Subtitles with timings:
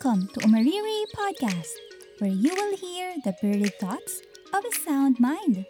[0.00, 1.76] Welcome to Umariri Podcast,
[2.24, 5.68] where you will hear the birdie thoughts of a sound mind.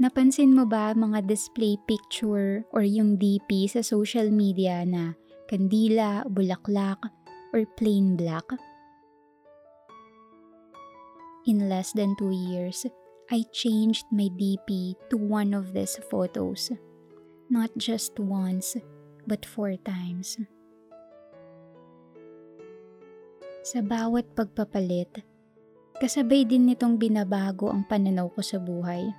[0.00, 5.12] Napansin mo ba mga display picture or yung DP sa social media na
[5.52, 7.04] kandila, bulaklak,
[7.52, 8.48] or plain black?
[11.44, 12.88] In less than two years,
[13.30, 16.70] I changed my DP to one of these photos.
[17.50, 18.78] Not just once,
[19.26, 20.38] but four times.
[23.66, 25.26] Sa bawat pagpapalit,
[25.98, 29.10] kasabay din nitong binabago ang pananaw ko sa buhay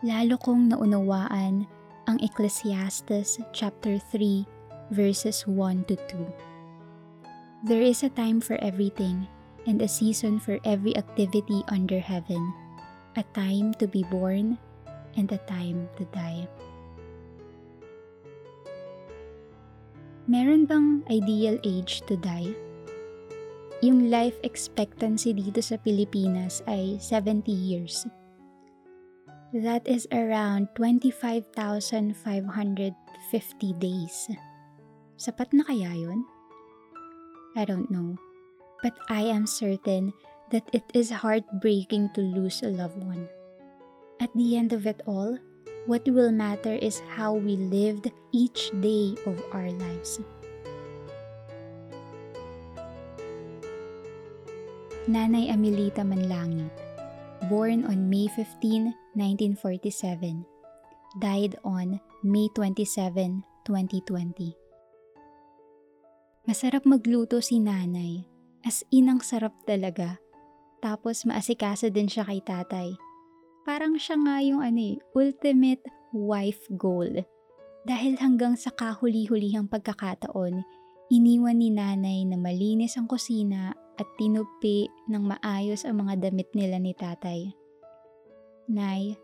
[0.00, 1.68] lalo kong naunawaan
[2.08, 4.48] ang Ecclesiastes chapter 3
[4.88, 7.68] verses 1 to 2.
[7.68, 9.28] There is a time for everything
[9.68, 12.40] and a season for every activity under heaven,
[13.16, 14.58] a time to be born
[15.16, 16.46] and a time to die.
[20.30, 22.54] Meron bang ideal age to die?
[23.82, 28.06] Yung life expectancy dito sa Pilipinas ay 70 years
[29.50, 32.14] That is around 25,550
[33.82, 34.30] days.
[35.18, 36.22] Sapat na kaya yun?
[37.58, 38.14] I don't know.
[38.78, 40.14] But I am certain
[40.50, 43.28] that it is heartbreaking to lose a loved one.
[44.20, 45.38] At the end of it all,
[45.86, 50.20] what will matter is how we lived each day of our lives.
[55.08, 56.90] Nanay Amelita Manlangit
[57.50, 60.46] born on May 15, 1947,
[61.18, 64.54] died on May 27, 2020.
[66.46, 68.22] Masarap magluto si nanay,
[68.62, 70.22] as inang sarap talaga.
[70.80, 72.96] Tapos maasikasa din siya kay tatay.
[73.68, 75.84] Parang siya nga yung ano eh, ultimate
[76.16, 77.12] wife goal.
[77.84, 80.64] Dahil hanggang sa kahuli-hulihang pagkakataon,
[81.12, 86.80] iniwan ni nanay na malinis ang kusina at tinupi ng maayos ang mga damit nila
[86.80, 87.52] ni tatay.
[88.68, 89.16] Nay,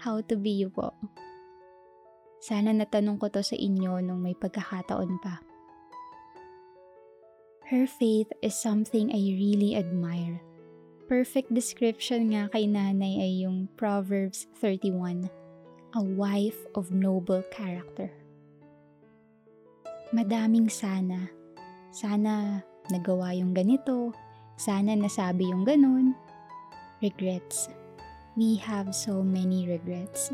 [0.00, 0.96] how to be you po?
[2.42, 5.38] Sana natanong ko to sa inyo nung may pagkakataon pa.
[7.72, 10.51] Her faith is something I really admire.
[11.12, 15.28] Perfect description nga kay nanay ay yung Proverbs 31,
[15.92, 18.08] a wife of noble character.
[20.08, 21.28] Madaming sana.
[21.92, 24.16] Sana nagawa yung ganito,
[24.56, 26.16] sana nasabi yung ganun.
[27.04, 27.68] Regrets.
[28.32, 30.32] We have so many regrets.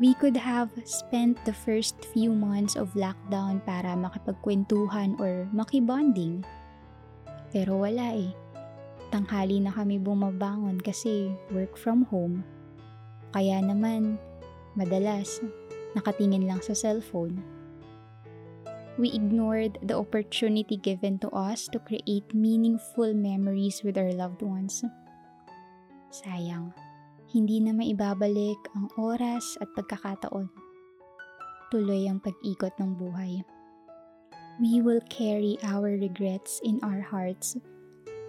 [0.00, 6.40] We could have spent the first few months of lockdown para makipagkwentuhan or makibonding.
[7.52, 8.32] Pero wala eh.
[9.16, 12.44] Tanghali na kami bumabangon kasi work from home.
[13.32, 14.20] Kaya naman,
[14.76, 15.40] madalas,
[15.96, 17.40] nakatingin lang sa cellphone
[18.96, 24.84] we ignored the opportunity given to us to create meaningful memories with our loved ones.
[26.08, 26.72] Sayang,
[27.28, 30.48] hindi na maibabalik ang oras at pagkakataon.
[31.68, 33.44] Tuloy ang pag-ikot ng buhay.
[34.56, 37.60] We will carry our regrets in our hearts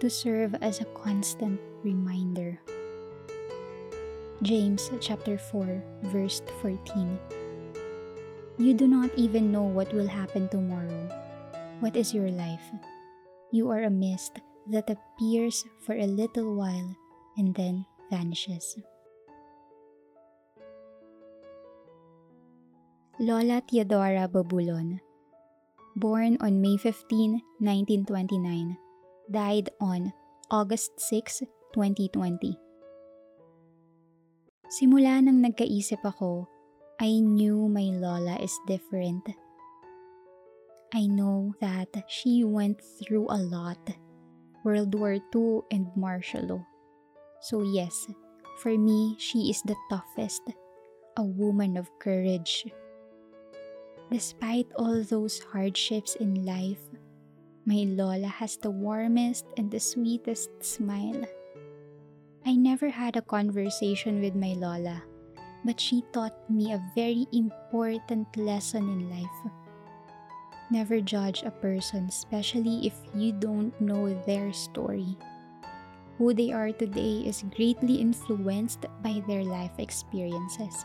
[0.00, 2.58] to serve as a constant reminder.
[4.42, 5.82] James chapter 4
[6.14, 7.18] verse 14
[8.58, 11.10] You do not even know what will happen tomorrow.
[11.80, 12.62] What is your life?
[13.50, 14.38] You are a mist
[14.70, 16.94] that appears for a little while
[17.36, 18.78] and then vanishes.
[23.18, 25.00] Lola Theodora Babulon,
[25.96, 28.78] born on May 15, 1929,
[29.30, 30.12] died on
[30.50, 31.44] August 6,
[31.76, 32.56] 2020.
[34.68, 36.48] Simula nang nagkaisip ako
[37.00, 39.22] I knew my Lola is different.
[40.92, 43.78] I know that she went through a lot
[44.64, 46.64] World War II and martial law.
[47.40, 48.08] So, yes,
[48.58, 50.42] for me, she is the toughest,
[51.16, 52.66] a woman of courage.
[54.10, 56.82] Despite all those hardships in life,
[57.68, 61.20] my Lola has the warmest and the sweetest smile.
[62.48, 65.04] I never had a conversation with my Lola
[65.64, 69.38] but she taught me a very important lesson in life.
[70.70, 75.16] Never judge a person, especially if you don't know their story.
[76.18, 80.84] Who they are today is greatly influenced by their life experiences.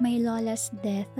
[0.00, 1.10] My Lola's death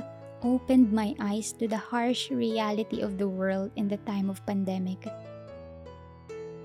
[0.47, 5.03] opened my eyes to the harsh reality of the world in the time of pandemic.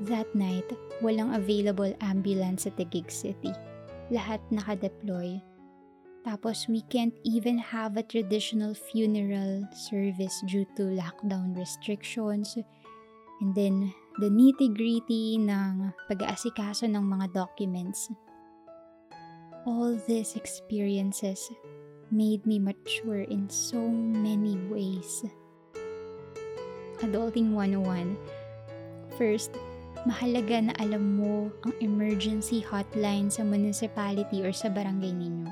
[0.06, 0.70] That night,
[1.02, 3.50] walang available ambulance the gig city
[4.12, 5.40] lahat nakadeploy.
[6.22, 12.60] Tapos we can't even have a traditional funeral service due to lockdown restrictions.
[13.42, 13.90] And then
[14.22, 18.14] the nitty-gritty ng pag-aasikaso ng mga documents.
[19.66, 21.50] All these experiences
[22.12, 25.24] made me mature in so many ways.
[27.00, 28.14] Adulting 101
[29.16, 29.56] First,
[30.04, 35.48] mahalaga na alam mo ang emergency hotline sa municipality or sa barangay ninyo.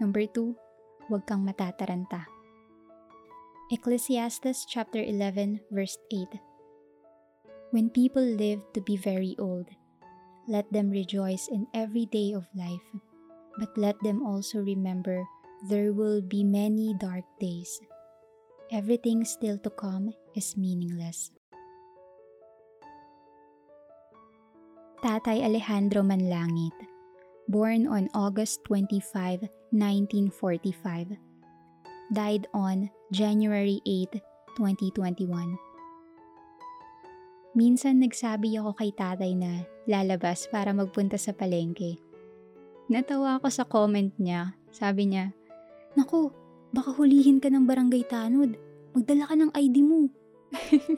[0.00, 2.26] Number 2, huwag kang matataranta.
[3.72, 6.40] Ecclesiastes chapter 11 verse 8
[7.72, 9.68] When people live to be very old,
[10.48, 12.84] let them rejoice in every day of life,
[13.56, 15.24] but let them also remember
[15.62, 17.78] there will be many dark days.
[18.74, 21.30] Everything still to come is meaningless.
[25.02, 26.74] Tatay Alejandro Manlangit,
[27.46, 31.18] born on August 25, 1945,
[32.14, 34.18] died on January 8,
[34.58, 35.58] 2021.
[37.52, 42.00] Minsan nagsabi ako kay tatay na lalabas para magpunta sa palengke.
[42.88, 44.56] Natawa ako sa comment niya.
[44.72, 45.36] Sabi niya,
[45.92, 46.32] Naku,
[46.72, 48.56] baka hulihin ka ng barangay tanod.
[48.96, 50.08] Magdala ka ng ID mo.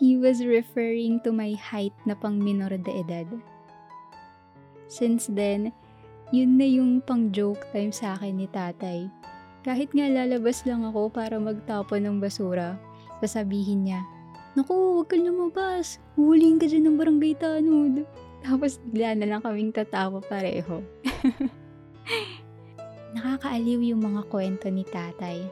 [0.00, 3.28] He was referring to my height na pang minor de edad.
[4.90, 5.70] Since then,
[6.34, 9.06] yun na yung pang joke time sa akin ni tatay.
[9.64, 12.76] Kahit nga lalabas lang ako para magtapon ng basura,
[13.24, 14.00] sasabihin niya,
[14.54, 15.98] Naku, huwag kang lumabas.
[16.14, 18.06] Huhulihin ka dyan ng barangay tanod.
[18.44, 20.78] Tapos bigla na lang kaming tatawa pareho.
[23.14, 25.46] Nakakaaliw yung mga kwento ni tatay.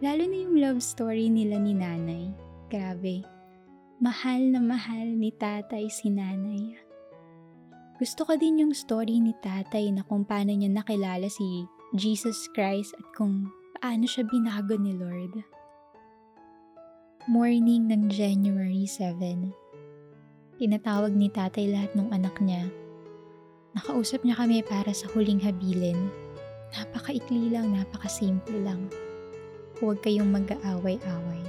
[0.00, 2.30] Lalo na yung love story nila ni nanay.
[2.70, 3.36] Grabe
[3.96, 6.76] mahal na mahal ni tatay si nanay.
[7.96, 11.64] Gusto ko din yung story ni tatay na kung paano niya nakilala si
[11.96, 13.48] Jesus Christ at kung
[13.80, 15.40] paano siya binago ni Lord.
[17.24, 20.60] Morning ng January 7.
[20.60, 22.68] Tinatawag ni tatay lahat ng anak niya.
[23.80, 26.12] Nakausap niya kami para sa huling habilin.
[26.76, 28.92] Napakaikli lang, napakasimple lang.
[29.80, 31.44] Huwag kayong mag-aaway-away.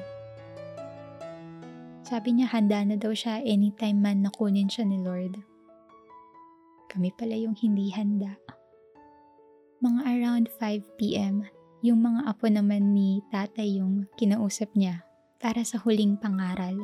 [2.07, 5.35] Sabi niya handa na daw siya anytime man na kunin siya ni Lord.
[6.87, 8.39] Kami pala yung hindi handa.
[9.83, 11.43] Mga around 5pm,
[11.83, 15.03] yung mga apo naman ni tatay yung kinausap niya
[15.43, 16.79] para sa huling pangaral.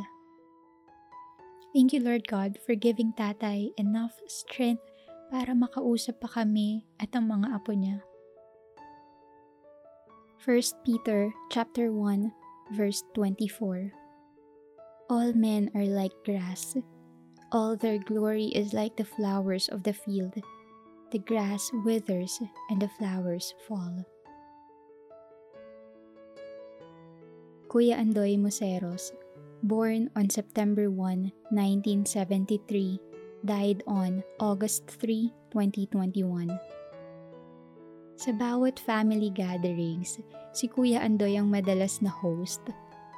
[1.71, 4.83] Thank you Lord God for giving tatay enough strength
[5.33, 8.03] para makausap pa kami at ang mga apo niya.
[10.43, 12.27] 1 Peter chapter 1
[12.75, 13.95] verse 24
[15.07, 16.75] All men are like grass.
[17.55, 20.35] All their glory is like the flowers of the field.
[21.15, 24.03] The grass withers and the flowers fall.
[27.71, 29.15] Kuya Andoy Museros,
[29.63, 32.99] born on September 1, 1973,
[33.47, 36.51] died on August 3, 2021.
[38.13, 40.21] Sa bawat family gatherings,
[40.53, 42.61] si Kuya Andoy ang madalas na host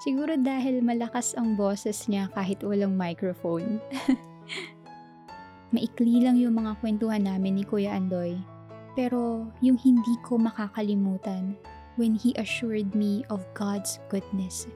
[0.03, 3.79] Siguro dahil malakas ang boses niya kahit walang microphone.
[5.73, 8.35] Maikli lang yung mga kwentuhan namin ni Kuya Andoy.
[8.95, 11.55] Pero yung hindi ko makakalimutan
[11.95, 14.67] when he assured me of God's goodness.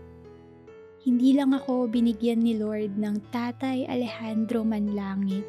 [1.04, 5.48] Hindi lang ako binigyan ni Lord ng Tatay Alejandro Manlangit.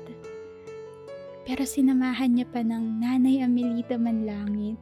[1.49, 4.81] Pero sinamahan niya pa ng Nanay Amelita Manlangit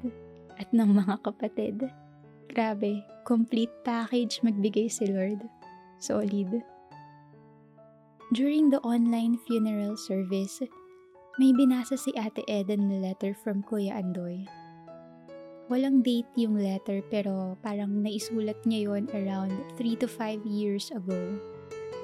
[0.58, 1.86] at ng mga kapatid.
[2.50, 5.46] Grabe, complete package magbigay si Lord.
[6.02, 6.62] Solid.
[8.34, 10.60] During the online funeral service,
[11.38, 14.44] may binasa si Ate Eden na letter from Kuya Andoy.
[15.68, 21.16] Walang date yung letter pero parang naisulat niya yon around 3 to 5 years ago.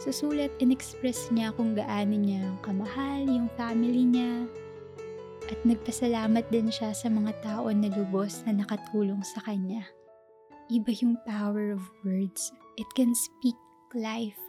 [0.04, 4.44] Sa sulat, in-express niya kung gaano niya kamahal yung family niya
[5.48, 9.80] at nagpasalamat din siya sa mga tao na lubos na nakatulong sa kanya.
[10.68, 12.52] Iba yung power of words.
[12.76, 13.56] It can speak
[13.96, 14.40] life.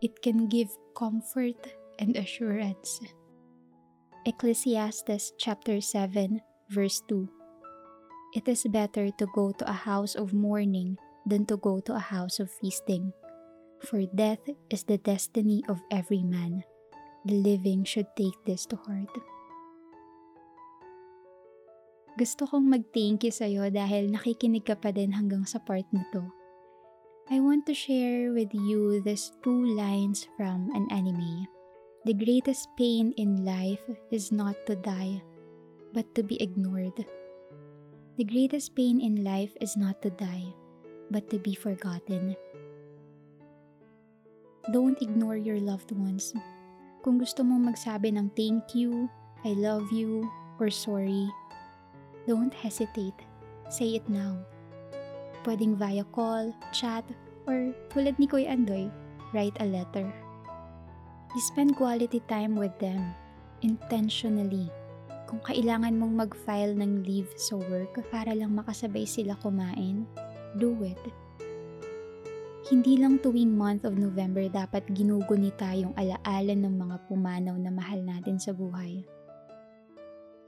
[0.00, 1.60] It can give comfort
[2.00, 3.04] and assurance.
[4.24, 6.40] Ecclesiastes chapter 7
[6.72, 7.28] verse 2
[8.32, 10.96] It is better to go to a house of mourning
[11.28, 13.12] than to go to a house of feasting.
[13.84, 14.40] For death
[14.72, 16.64] is the destiny of every man.
[17.28, 19.12] The living should take this to heart.
[22.16, 26.24] Gusto kong mag-thank you sa'yo dahil nakikinig ka pa din hanggang sa part na to.
[27.28, 31.44] I want to share with you these two lines from an anime.
[32.08, 35.20] The greatest pain in life is not to die,
[35.92, 37.04] but to be ignored.
[38.16, 40.56] The greatest pain in life is not to die,
[41.12, 42.36] but to be forgotten.
[44.72, 46.32] Don't ignore your loved ones.
[47.04, 49.12] Kung gusto mong magsabi ng thank you,
[49.44, 50.24] I love you,
[50.56, 51.28] or sorry,
[52.24, 53.16] don't hesitate.
[53.68, 54.40] Say it now.
[55.44, 57.04] Pwedeng via call, chat,
[57.44, 58.88] or tulad ni Kuya Andoy,
[59.36, 60.08] write a letter.
[61.36, 63.12] You spend quality time with them,
[63.60, 64.72] intentionally.
[65.28, 70.08] Kung kailangan mong mag-file ng leave sa work para lang makasabay sila kumain,
[70.56, 71.00] do it.
[72.64, 78.00] Hindi lang tuwing month of November dapat ginugunita yung alaala ng mga pumanaw na mahal
[78.00, 79.04] natin sa buhay.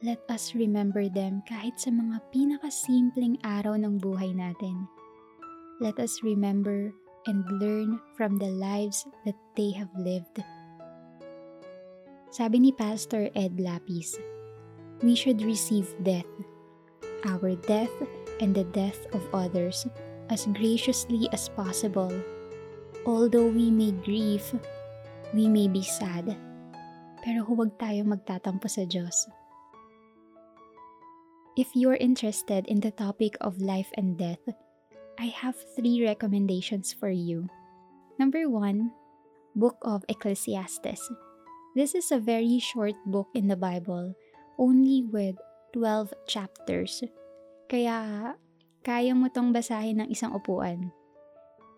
[0.01, 4.89] Let us remember them kahit sa mga pinakasimpleng araw ng buhay natin.
[5.77, 6.89] Let us remember
[7.29, 10.41] and learn from the lives that they have lived.
[12.33, 14.17] Sabi ni Pastor Ed Lapis,
[15.05, 16.29] we should receive death,
[17.29, 17.93] our death
[18.41, 19.85] and the death of others,
[20.31, 22.13] as graciously as possible.
[23.07, 24.47] Although we may grieve,
[25.33, 26.35] we may be sad,
[27.23, 29.27] pero huwag tayo magtatampo sa Diyos.
[31.57, 34.45] If you're interested in the topic of life and death,
[35.17, 37.49] I have three recommendations for you.
[38.21, 38.93] Number one,
[39.57, 41.01] Book of Ecclesiastes.
[41.73, 44.13] This is a very short book in the Bible,
[44.61, 45.37] only with
[45.73, 47.01] 12 chapters.
[47.69, 48.37] Kaya,
[48.87, 50.95] kaya mo tong basahin ng isang upuan.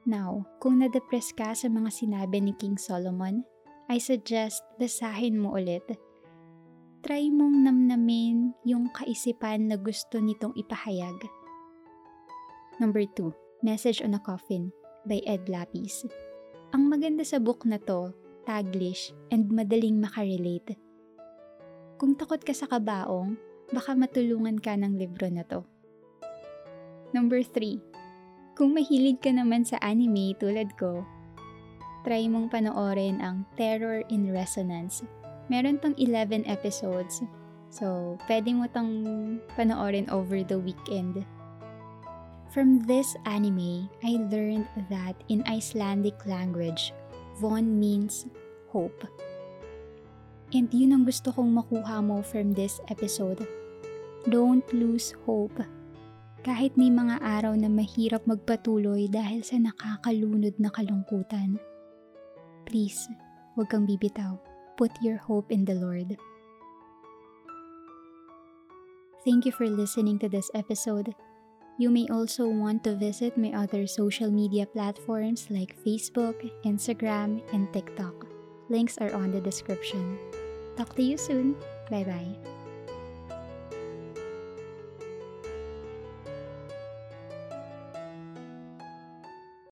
[0.05, 3.49] Now, kung na-depress ka sa mga sinabi ni King Solomon,
[3.89, 5.89] I suggest basahin mo ulit.
[7.01, 11.17] Try mong namnamin yung kaisipan na gusto nitong ipahayag.
[12.77, 14.69] Number 2, Message on a Coffin
[15.09, 16.05] by Ed Lapis.
[16.77, 18.13] Ang maganda sa book na to
[18.49, 20.81] taglish, and madaling makarelate.
[22.01, 23.37] Kung takot ka sa kabaong,
[23.69, 25.69] baka matulungan ka ng libro na to.
[27.17, 27.81] Number 3.
[28.53, 31.09] Kung mahilig ka naman sa anime tulad ko,
[32.05, 35.09] try mong panoorin ang Terror in Resonance.
[35.49, 37.25] Meron tong 11 episodes,
[37.73, 38.93] so pwede mo tong
[39.57, 41.25] panoorin over the weekend.
[42.53, 46.93] From this anime, I learned that in Icelandic language,
[47.39, 48.27] Von means
[48.69, 49.07] hope.
[50.53, 53.47] And yun ang gusto kong makuha mo from this episode.
[54.27, 55.78] Don't lose hope.
[56.49, 61.61] Kahit may mga araw na mahirap magpatuloy dahil sa nakakalunod na kalungkutan.
[62.65, 63.05] Please,
[63.53, 64.41] huwag kang bibitaw.
[64.81, 66.17] Put your hope in the Lord.
[69.29, 71.13] Thank you for listening to this episode.
[71.77, 77.69] You may also want to visit my other social media platforms like Facebook, Instagram, and
[77.77, 78.25] TikTok.
[78.73, 80.17] Links are on the description.
[80.81, 81.61] Talk to you soon.
[81.93, 82.58] Bye bye.